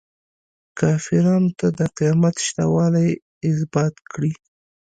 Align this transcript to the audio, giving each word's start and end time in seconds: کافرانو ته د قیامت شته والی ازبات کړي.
کافرانو 0.79 1.49
ته 1.59 1.67
د 1.77 1.79
قیامت 1.97 2.35
شته 2.47 2.63
والی 2.75 3.09
ازبات 3.49 3.95
کړي. 4.11 4.33